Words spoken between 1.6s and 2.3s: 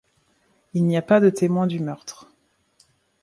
du meurtre.